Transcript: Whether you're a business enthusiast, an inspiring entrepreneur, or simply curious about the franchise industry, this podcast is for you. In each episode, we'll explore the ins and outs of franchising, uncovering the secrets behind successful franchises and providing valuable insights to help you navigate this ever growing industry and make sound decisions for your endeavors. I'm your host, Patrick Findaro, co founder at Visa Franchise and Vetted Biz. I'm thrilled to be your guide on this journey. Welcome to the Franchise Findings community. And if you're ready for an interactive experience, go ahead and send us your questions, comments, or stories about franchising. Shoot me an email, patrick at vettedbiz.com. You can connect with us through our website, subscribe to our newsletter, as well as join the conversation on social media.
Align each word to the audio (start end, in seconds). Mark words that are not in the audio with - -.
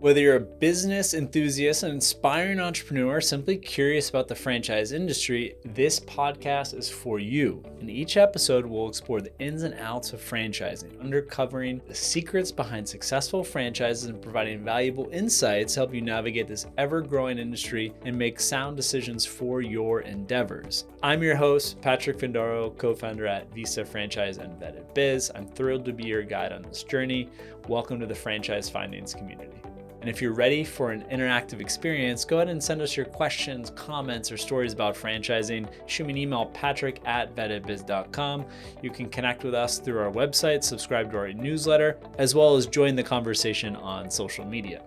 Whether 0.00 0.22
you're 0.22 0.36
a 0.36 0.40
business 0.40 1.12
enthusiast, 1.12 1.82
an 1.82 1.90
inspiring 1.90 2.58
entrepreneur, 2.58 3.16
or 3.16 3.20
simply 3.20 3.58
curious 3.58 4.08
about 4.08 4.28
the 4.28 4.34
franchise 4.34 4.92
industry, 4.92 5.56
this 5.62 6.00
podcast 6.00 6.72
is 6.72 6.88
for 6.88 7.18
you. 7.18 7.62
In 7.82 7.90
each 7.90 8.16
episode, 8.16 8.64
we'll 8.64 8.88
explore 8.88 9.20
the 9.20 9.38
ins 9.40 9.62
and 9.62 9.74
outs 9.74 10.14
of 10.14 10.20
franchising, 10.22 10.98
uncovering 11.02 11.82
the 11.86 11.94
secrets 11.94 12.50
behind 12.50 12.88
successful 12.88 13.44
franchises 13.44 14.06
and 14.06 14.22
providing 14.22 14.64
valuable 14.64 15.10
insights 15.12 15.74
to 15.74 15.80
help 15.80 15.92
you 15.92 16.00
navigate 16.00 16.48
this 16.48 16.64
ever 16.78 17.02
growing 17.02 17.38
industry 17.38 17.92
and 18.06 18.16
make 18.16 18.40
sound 18.40 18.78
decisions 18.78 19.26
for 19.26 19.60
your 19.60 20.00
endeavors. 20.00 20.86
I'm 21.02 21.22
your 21.22 21.36
host, 21.36 21.78
Patrick 21.82 22.16
Findaro, 22.16 22.74
co 22.78 22.94
founder 22.94 23.26
at 23.26 23.52
Visa 23.52 23.84
Franchise 23.84 24.38
and 24.38 24.58
Vetted 24.58 24.94
Biz. 24.94 25.30
I'm 25.34 25.46
thrilled 25.46 25.84
to 25.84 25.92
be 25.92 26.04
your 26.04 26.22
guide 26.22 26.52
on 26.52 26.62
this 26.62 26.84
journey. 26.84 27.28
Welcome 27.68 28.00
to 28.00 28.06
the 28.06 28.14
Franchise 28.14 28.70
Findings 28.70 29.12
community. 29.12 29.60
And 30.00 30.08
if 30.08 30.22
you're 30.22 30.32
ready 30.32 30.64
for 30.64 30.92
an 30.92 31.04
interactive 31.10 31.60
experience, 31.60 32.24
go 32.24 32.36
ahead 32.36 32.48
and 32.48 32.62
send 32.62 32.80
us 32.80 32.96
your 32.96 33.06
questions, 33.06 33.70
comments, 33.70 34.32
or 34.32 34.36
stories 34.36 34.72
about 34.72 34.94
franchising. 34.94 35.68
Shoot 35.86 36.06
me 36.06 36.12
an 36.12 36.16
email, 36.16 36.46
patrick 36.46 37.00
at 37.04 37.34
vettedbiz.com. 37.36 38.46
You 38.82 38.90
can 38.90 39.08
connect 39.10 39.44
with 39.44 39.54
us 39.54 39.78
through 39.78 39.98
our 39.98 40.10
website, 40.10 40.64
subscribe 40.64 41.10
to 41.10 41.18
our 41.18 41.32
newsletter, 41.32 41.98
as 42.18 42.34
well 42.34 42.56
as 42.56 42.66
join 42.66 42.96
the 42.96 43.02
conversation 43.02 43.76
on 43.76 44.10
social 44.10 44.46
media. 44.46 44.82